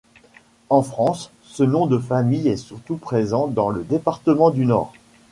En 0.71 0.81
France, 0.81 1.29
ce 1.43 1.61
nom 1.61 1.85
de 1.85 1.99
famille 1.99 2.47
est 2.47 2.57
surtout 2.57 2.95
présent 2.97 3.45
dans 3.45 3.69
le 3.69 3.83
département 3.83 4.49
du 4.49 4.65
Nord. 4.65 4.93